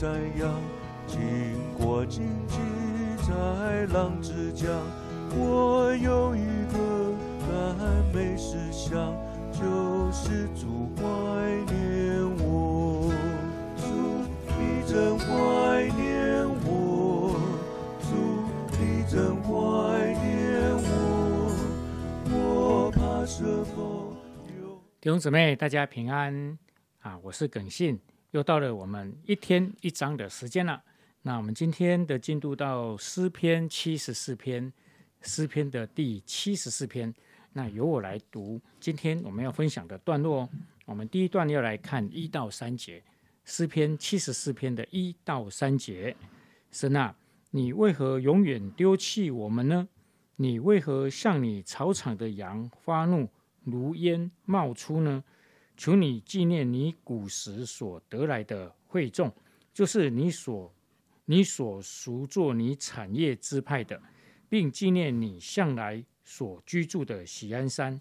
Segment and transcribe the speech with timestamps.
[0.00, 0.08] 瞻
[0.40, 0.50] 仰，
[1.06, 1.20] 经
[1.74, 2.56] 过荆棘
[3.28, 4.66] 在浪之江，
[5.36, 6.40] 我有一
[6.72, 7.12] 个
[7.46, 9.14] 甘美思想，
[9.52, 11.02] 就是主怀
[11.70, 13.12] 念我，
[13.76, 13.84] 主
[14.58, 17.36] 你真怀念我，
[18.00, 18.08] 主
[18.80, 19.50] 你真怀
[20.14, 21.52] 念我，
[22.32, 24.16] 我怕什么
[24.58, 24.80] 有？
[24.98, 26.58] 弟兄姊妹，大家平安
[27.00, 27.18] 啊！
[27.22, 28.00] 我是耿信，
[28.32, 30.82] 又到了我们一天一章的时间了。
[31.22, 34.72] 那我们今天的进度到诗篇七十四篇，
[35.22, 37.12] 诗篇的第七十四篇。
[37.52, 40.48] 那由我来读今天我们要分享的段落哦。
[40.84, 43.02] 我们第一段要来看一到三节，
[43.44, 46.14] 诗篇七十四篇的一到三节。
[46.70, 47.14] 神啊，
[47.50, 49.88] 你为何永远丢弃我们呢？
[50.36, 53.28] 你为何向你草场的羊发怒？
[53.64, 55.22] 如烟冒出呢？
[55.80, 59.32] 求你纪念你古时所得来的惠众，
[59.72, 60.70] 就是你所
[61.24, 63.98] 你所赎作你产业支派的，
[64.46, 67.98] 并纪念你向来所居住的喜安山。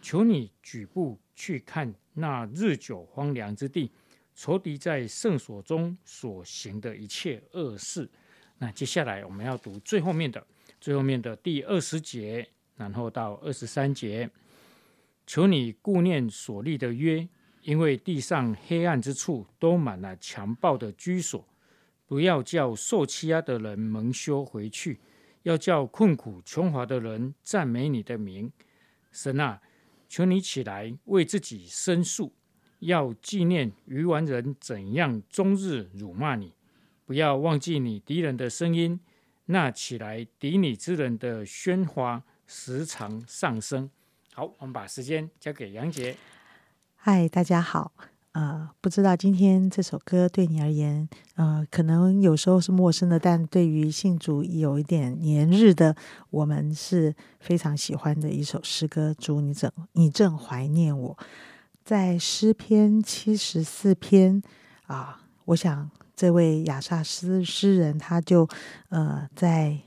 [0.00, 3.90] 求你举步去看那日久荒凉之地，
[4.36, 8.08] 仇敌在圣所中所行的一切恶事。
[8.58, 10.46] 那接下来我们要读最后面的
[10.80, 14.30] 最后面的第二十节，然后到二十三节。
[15.26, 17.28] 求你顾念所立的约，
[17.62, 21.44] 因为地上黑暗之处都满了强暴的居所。
[22.06, 25.00] 不要叫受欺压的人蒙羞回去，
[25.42, 28.52] 要叫困苦穷乏的人赞美你的名。
[29.10, 29.60] 神啊，
[30.08, 32.32] 求你起来为自己申诉，
[32.78, 36.52] 要纪念愚顽人怎样终日辱骂你。
[37.04, 39.00] 不要忘记你敌人的声音，
[39.46, 43.90] 那起来敌你之人的喧哗时常上升。
[44.38, 46.14] 好，我们把时间交给杨杰。
[46.94, 47.90] 嗨，大家好。
[48.32, 55.96] 呃，不知道今天这首歌对你而言，呃，可能有时候是陌生的，但对于信主有一点年日的
[56.28, 59.14] 我们是非常喜欢的一首诗歌。
[59.14, 61.16] 主，你正你正怀念我，
[61.82, 64.42] 在诗篇七十四篇
[64.86, 68.46] 啊，我想这位亚萨斯诗人他就
[68.90, 69.78] 呃在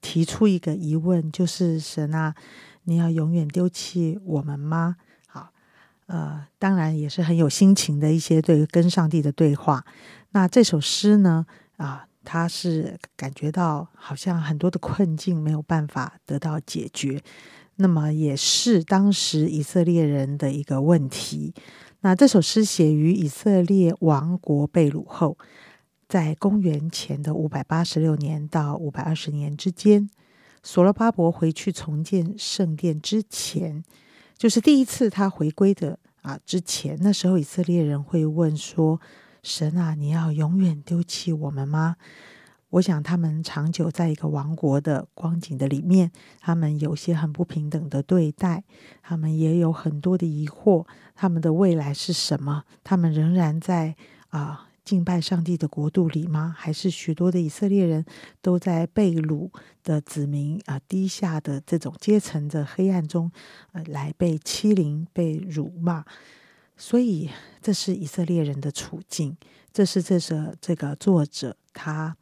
[0.00, 2.34] 提出一个疑问，就是神啊。
[2.84, 4.96] 你要永远丢弃我们吗？
[5.28, 5.52] 好，
[6.06, 9.84] 呃，当然也是很有心情的一些对跟上帝的对话。
[10.32, 17.22] 那这首诗呢，啊，他是感觉到好像很多的困境没有办法得到解决，
[17.76, 21.54] 那么也是当时以色列人的一个问题。
[22.00, 25.38] 那这首诗写于以色列王国被掳后，
[26.08, 30.10] 在公元前的五百八十六年到五百二十年之间。
[30.62, 33.82] 所罗巴伯回去重建圣殿之前，
[34.36, 36.38] 就是第一次他回归的啊。
[36.46, 39.00] 之前那时候，以色列人会问说
[39.42, 41.96] ：“神啊，你要永远丢弃我们吗？”
[42.70, 48.64] 我想他们长久在一个王国的光景的里面，他们有些很不平等的对待，
[49.02, 52.64] 他们也有很多的疑惑，他们的未来是什么？
[52.82, 53.96] 他们仍然在
[54.28, 54.68] 啊。
[54.84, 56.54] 敬拜上帝的国度里吗？
[56.58, 58.04] 还是许多的以色列人
[58.40, 59.48] 都在被掳
[59.84, 63.30] 的子民啊低下的这种阶层的黑暗中，
[63.72, 66.04] 呃，来被欺凌、被辱骂？
[66.76, 69.36] 所以这是以色列人的处境，
[69.72, 72.16] 这是这首这个作者他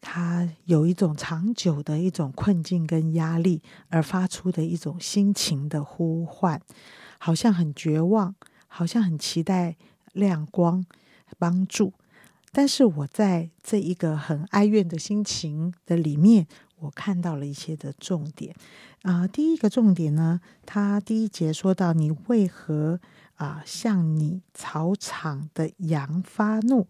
[0.00, 6.62] 他有一种长久的一种困境跟压力而发出的一种心情的呼唤，
[7.18, 8.34] 好像很绝望，
[8.68, 9.76] 好像很期待
[10.14, 10.82] 亮光。
[11.40, 11.94] 帮助，
[12.52, 16.46] 但是我在这一个很哀怨的心情的里面，
[16.80, 18.54] 我看到了一些的重点
[19.02, 19.26] 啊。
[19.26, 23.00] 第一个重点呢，他第一节说到：“你为何
[23.36, 26.86] 啊向你草场的羊发怒？”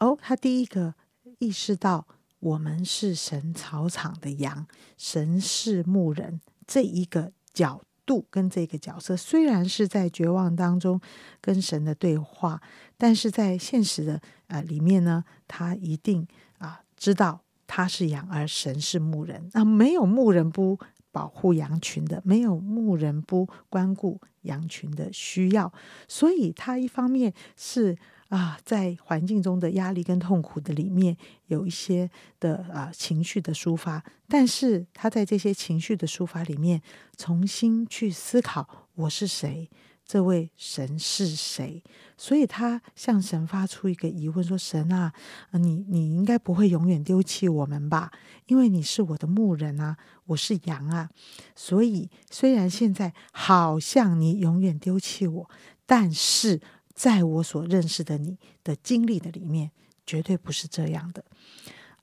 [0.00, 0.94] 哦，他第一个
[1.38, 2.06] 意识到
[2.40, 4.66] 我们是神草场的羊，
[4.98, 7.82] 神是牧人这一个角。
[8.06, 10.98] 度跟这个角色虽然是在绝望当中
[11.40, 12.62] 跟神的对话，
[12.96, 16.26] 但是在现实的呃里面呢，他一定
[16.58, 20.78] 啊知道他是羊，而神是牧人啊，没有牧人不
[21.10, 25.72] 保护羊群的，没有牧人不关顾羊群的需要，
[26.06, 27.98] 所以他一方面是。
[28.28, 36.82] 啊，在环境中的压力跟痛苦的里面，有一些的啊情绪的抒发，但是他在这些情绪的抒发里面，
[37.16, 39.70] 重新去思考我是谁，
[40.04, 41.84] 这位神是谁，
[42.16, 45.12] 所以他向神发出一个疑问，说：“神啊，
[45.52, 48.10] 你你应该不会永远丢弃我们吧？
[48.46, 49.96] 因为你是我的牧人啊，
[50.26, 51.10] 我是羊啊，
[51.54, 55.48] 所以虽然现在好像你永远丢弃我，
[55.86, 56.60] 但是。”
[56.96, 59.70] 在我所认识的你的经历的里面，
[60.06, 61.22] 绝对不是这样的。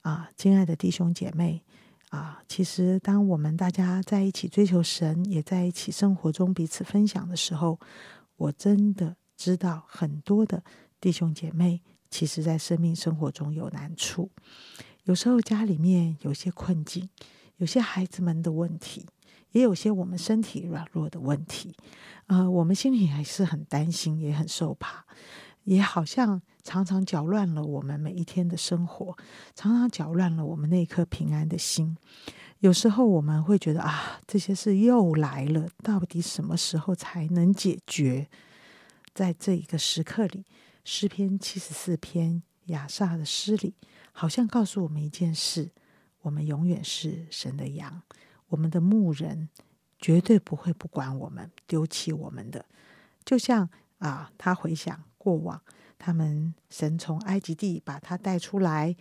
[0.01, 1.63] 啊，亲爱的弟兄姐妹
[2.09, 7.79] 啊，其实当我们大家在一起追求神，也在一起生活中彼此分享的时候，
[8.35, 10.63] 我真的知道很多的
[11.01, 11.81] 弟兄姐妹，
[12.11, 14.29] 其实在生命生活中有难处，
[15.05, 17.09] 有时候家里面有些困境，
[17.57, 19.07] 有些孩子们的问题，
[19.53, 21.73] 也有些我们身体软弱的问题，
[22.27, 25.05] 呃，我们心里还是很担心，也很受怕。
[25.63, 29.15] 也好像常常搅乱了我们每一天的生活，
[29.55, 31.95] 常常搅乱了我们那颗平安的心。
[32.59, 38.27] 有时候我们会觉得啊，这些事又来了，到底什么时候才能解决？
[39.13, 40.43] 在这一个时刻里，
[40.83, 43.75] 诗篇七十四篇亚萨的诗里，
[44.11, 45.71] 好像告诉我们一件事：
[46.23, 48.01] 我们永远是神的羊，
[48.53, 49.49] 我们的牧人
[49.97, 52.63] 绝对不会不管我们、丢弃我们的。
[53.25, 53.67] 就像
[53.97, 55.03] 啊，他回想。
[55.17, 55.61] 过往，
[55.97, 58.93] 他们神从埃及地把他带出来，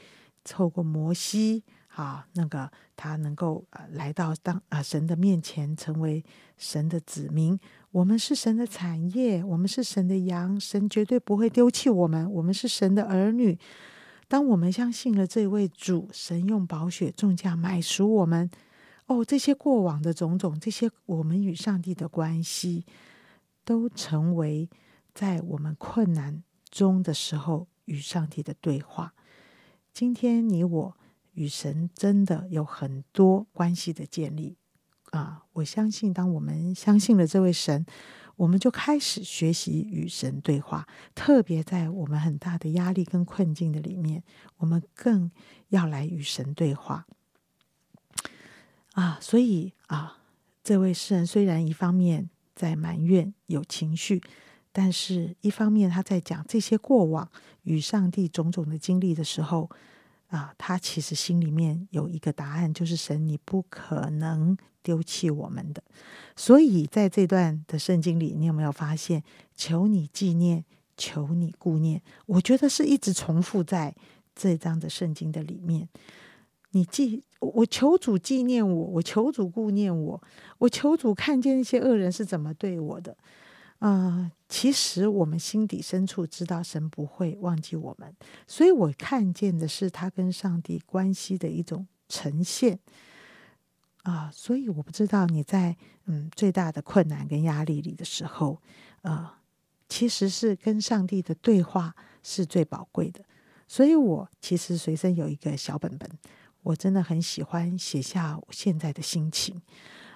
[0.45, 6.25] 透过摩西啊，那个他能够呃来到当啊神的面前，成为
[6.57, 7.59] 神的子民。
[7.91, 12.33] 我们是神的产业，我们是神的羊，神绝对不会丢弃我们。
[12.33, 13.59] 我们是神的儿女。
[14.29, 18.49] 当我们相信了这位主，神用宝血重价买赎我们。
[19.13, 22.87] 哦，这些过往的种种，这些我们与上帝的关系，
[23.65, 24.69] 都成为。
[25.15, 29.13] 在我们困难中的时候，与上帝的对话。
[29.93, 30.97] 今天你我
[31.33, 34.57] 与神真的有很多关系的建立
[35.11, 35.45] 啊！
[35.53, 37.85] 我相信，当我们相信了这位神，
[38.37, 40.89] 我们就开始学习与神对话。
[41.15, 44.25] 特别在我们很大的压力跟困境的里面，
[44.57, 45.31] 我们更
[45.69, 47.07] 要来与神对话
[48.93, 49.19] 啊！
[49.21, 50.19] 所以啊，
[50.63, 54.23] 这位诗人虽然一方面在埋怨有情绪。
[54.75, 57.31] 但是，一方面他在讲这些过往
[57.65, 59.69] 与上帝种种的经历的时候，
[60.29, 65.85] 啊，他其实心里面有一个答案，就是神，你不可能丢弃我们的。
[66.35, 69.23] 所以，在这段的圣经里，你有没有发现，
[69.55, 70.65] 求你纪念，
[70.97, 72.01] 求你顾念？
[72.25, 73.95] 我觉得是一直重复在
[74.35, 75.87] 这章的圣经的里面。
[76.73, 80.23] 你记，我求主纪念我，我求主顾念我，
[80.59, 83.17] 我求主看见那些恶人是怎么对我的。
[83.79, 88.15] 啊，其实我们心底深处知道神不会忘记我们，
[88.47, 92.79] 所以我看见的是他跟上帝关系的一种呈现。
[94.05, 95.77] 啊，所以我不知道你在
[96.07, 98.61] 嗯最大的困难跟压力里的时候，
[99.03, 99.31] 呃，
[99.89, 103.25] 其实是跟上帝的对话是最宝贵的。
[103.67, 106.09] 所以我其实随身有一个小本本，
[106.63, 109.61] 我真的很喜欢写下我现在的心情。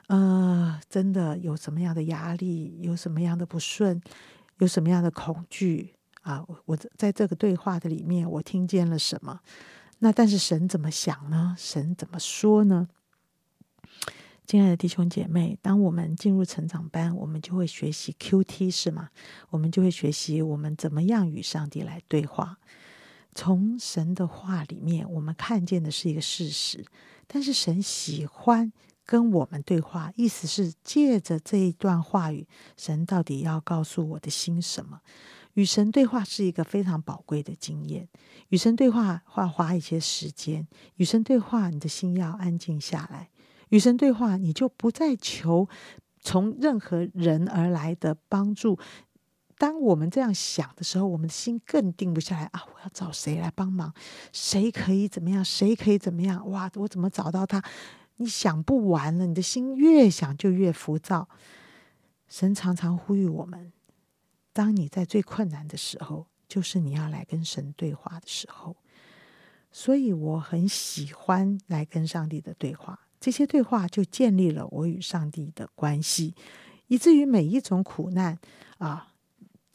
[0.08, 4.00] 呃，真的有什么样的压力，有什么样的不顺，
[4.58, 6.46] 有什么样的恐惧啊？
[6.64, 9.40] 我在这个对话的里面，我听见了什么？
[9.98, 11.56] 那但是神怎么想呢？
[11.58, 12.88] 神怎么说呢？
[14.46, 19.08] 亲爱的弟兄姐妹，当我们进入成长班，我们就会学习 Q T 是吗？
[19.50, 22.58] 我们就会学习我们怎么样与上帝来对话。
[23.36, 26.84] 从神的话里面，我们看见的是一个事实，
[27.28, 28.72] 但是神喜欢。
[29.08, 32.44] 跟我们对话，意思是借着这一段话语，
[32.76, 35.00] 神到底要告诉我的心什么？
[35.54, 38.08] 与神对话是一个非常宝贵的经验。
[38.49, 40.66] 与神对话，花花一些时间。
[40.96, 43.30] 与神对话，你的心要安静下来。
[43.68, 45.68] 与神对话，你就不再求
[46.20, 48.76] 从任何人而来的帮助。
[49.58, 52.62] 当我们这样想的时候，我们的心更定不下来啊！
[52.75, 53.94] 我要找谁来帮忙？
[54.32, 55.44] 谁可以怎么样？
[55.44, 56.48] 谁可以怎么样？
[56.50, 56.70] 哇！
[56.75, 57.62] 我怎么找到他？
[58.16, 61.28] 你想不完了，你的心越想就越浮躁。
[62.28, 63.72] 神常常呼吁我们：
[64.52, 68.76] 当你在最困难的时候，就是你要来跟神对话的时候。
[69.72, 76.34] 所以我很喜欢来跟上帝的对话，这些对话就建立了我与上帝的关系，
[76.86, 78.38] 以至于每一种苦难
[78.78, 79.12] 啊，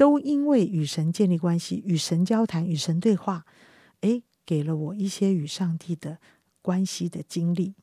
[0.01, 3.45] 都因为与神建立关系、与神交谈、与神对话，
[3.99, 6.17] 诶，给了我一些与上帝的
[6.59, 7.75] 关系的经历。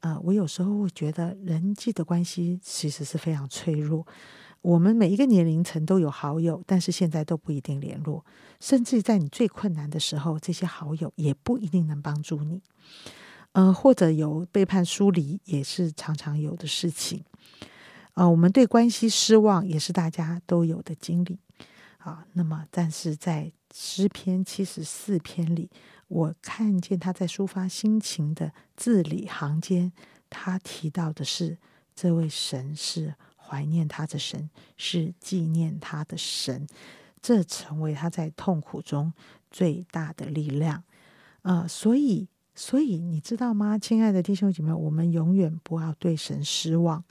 [0.00, 4.04] 啊，我有时候会觉得人际的关系其实是非常脆弱。
[4.60, 8.26] 我们每一个年龄层都有好友，但是现在都不一定联络。
[8.58, 12.60] 甚至在你最困难的时候，这些好友也不一定能帮助你。
[13.52, 17.22] 呃，或者有背叛疏离，也是常常有的事情。
[18.14, 21.38] 呃，我们对关系失望，也是大家都有的经历。
[22.04, 25.70] 啊，那么但是在诗篇七十四篇里。
[26.08, 29.90] 我看见他在抒发心情的字里行间，
[30.28, 31.56] 他提到的是
[31.94, 36.66] 这位神是怀念他的神，是纪念他的神，
[37.22, 39.10] 这成为他在痛苦中
[39.50, 40.84] 最大的力量。
[41.40, 47.02] 呃，所以，所以你知道吗，亲爱的弟兄姐妹，我们永远不要对神失望，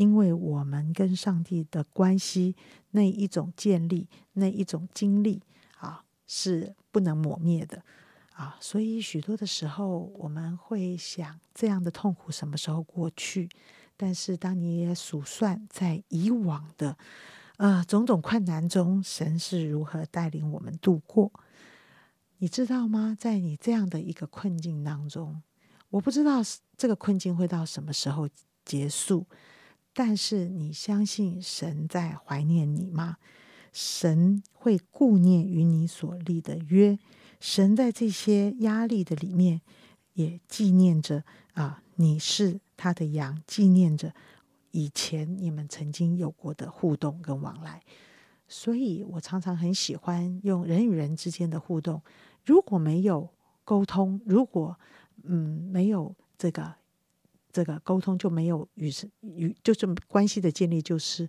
[0.00, 2.56] 因为我们跟上帝的关系
[2.92, 5.42] 那一种建立，那一种经历
[5.76, 7.84] 啊，是不能磨灭的。
[8.32, 13.50] 啊，所以许多的时候，我们会想这样的痛苦什么时候过去？
[13.98, 16.96] 但是当你也数算在以往的
[17.58, 21.30] 呃种种困难中，神是如何带领我们度过？
[22.38, 23.14] 你知道吗？
[23.20, 25.42] 在你这样的一个困境当中，
[25.90, 26.40] 我不知道
[26.78, 28.26] 这个困境会到什么时候
[28.64, 29.26] 结束，
[29.92, 33.16] 但是你相信神在怀念你吗？
[33.72, 36.98] 神会顾念与你所立的约。
[37.38, 39.60] 神在这些压力的里面，
[40.14, 44.12] 也纪念着啊，你是他的羊，纪念着
[44.72, 47.82] 以前你们曾经有过的互动跟往来。
[48.48, 52.02] 所以我常常很喜欢用人与人之间的互动。
[52.44, 53.30] 如果没有
[53.64, 54.76] 沟通，如果
[55.22, 56.74] 嗯没有这个
[57.52, 61.28] 这个沟通，就没有与是与就是关系的建立就是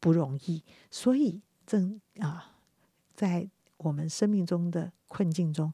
[0.00, 0.62] 不容易。
[0.90, 2.54] 所以正啊
[3.14, 3.48] 在。
[3.80, 5.72] 我们生命中的困境中，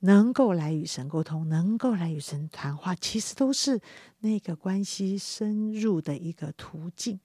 [0.00, 3.80] 能够来与神沟通，能够来与神谈话，其实都是
[4.18, 7.18] 那个关系深入的一个途径。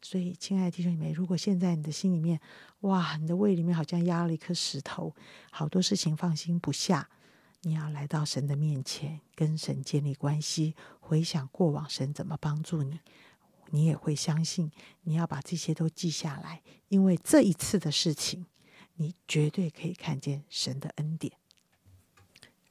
[0.00, 2.40] 所以，亲爱的弟兄姐妹，如果现在你的心里面，
[2.82, 5.12] 哇，你的胃里面好像压了一颗石头，
[5.50, 7.08] 好多事情放心不下，
[7.66, 13.00] 你要来到神的面前，跟神建立关系，回想过往神怎么帮助你，
[13.70, 14.70] 你也会相信，
[15.02, 18.46] 你要把这些都记下来，因为这一次的事情。
[18.98, 21.30] 你绝对可以看见神的恩典。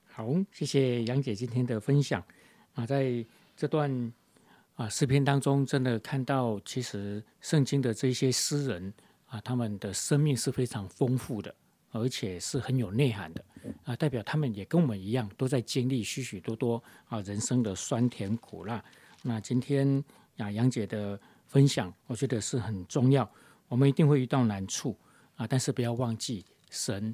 [0.06, 2.24] 好，谢谢杨姐今天的分享
[2.74, 3.24] 啊，在
[3.56, 4.14] 这段
[4.76, 8.92] 啊诗篇当中，真的看到其实圣经的这些诗人
[9.28, 11.54] 啊，他们的生命是非常丰富的，
[11.92, 13.46] 而且是很有内涵的
[13.86, 18.84] 啊，代表他们也跟我们一样，都在经历许许多多啊人生的酸甜苦辣。
[19.24, 20.04] 那今天
[20.38, 23.28] 啊杨姐的分享，我觉得是很重要，
[23.70, 24.98] 我们一定会遇到难处。
[25.38, 25.46] 啊！
[25.46, 27.14] 但是不要忘记，神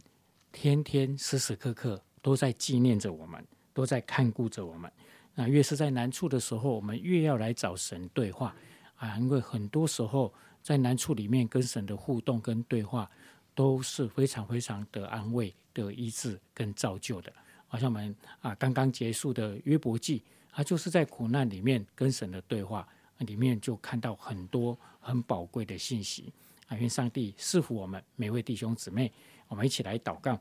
[0.51, 4.91] 天天时时刻刻都在纪念着我们，都在看顾着我们。
[5.33, 8.55] 那越是在难处的时候，我们越要来找神对话
[8.95, 9.17] 啊！
[9.17, 13.09] 因为很多时候在难处里面跟神的互动跟对话
[13.53, 17.31] 都是非常非常的安慰、的医治跟造就的。
[17.67, 22.87] 好像我们啊刚刚结束的约伯记，他就是在苦难里面跟神的对话
[23.19, 26.33] 里面，就看到很多很宝贵的信息
[26.67, 26.75] 啊。
[26.75, 29.11] 愿上帝赐福我们每位弟兄姊妹，
[29.47, 30.37] 我们一起来祷告。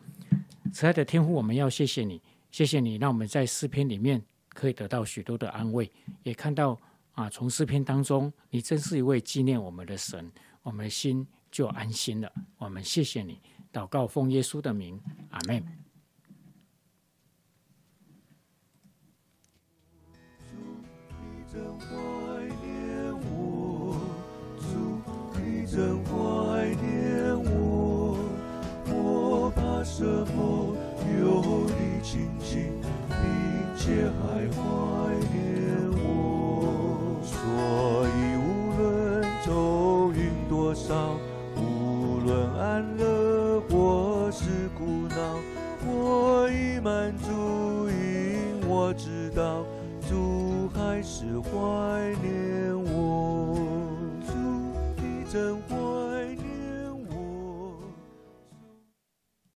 [0.73, 5.91] 慈爱的天父，我们要谢谢你，谢谢你，让我们在诗篇里面可以得到许多的安慰，
[6.23, 6.79] 也看到
[7.13, 10.31] 啊，从诗篇当中，你真是一位纪念我们的神，
[10.63, 12.33] 我们的心就安心了。
[12.59, 13.41] 我们谢谢你，
[13.73, 15.65] 祷告奉耶稣的名，阿门。
[21.53, 21.61] 真
[26.05, 26.11] 怀
[26.83, 28.17] 念我，
[28.89, 30.77] 我怕什么？
[31.21, 32.73] 有你亲近，
[33.09, 33.17] 并
[33.77, 34.59] 且还怀
[35.33, 35.50] 念
[51.51, 52.00] 还